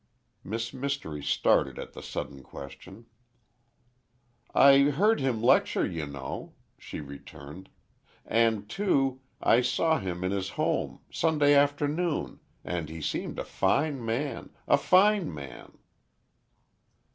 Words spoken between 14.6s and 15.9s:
fine man."